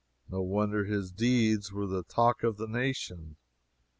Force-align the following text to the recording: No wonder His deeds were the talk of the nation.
No 0.31 0.41
wonder 0.41 0.85
His 0.85 1.11
deeds 1.11 1.71
were 1.71 1.85
the 1.85 2.01
talk 2.01 2.41
of 2.41 2.57
the 2.57 2.65
nation. 2.67 3.35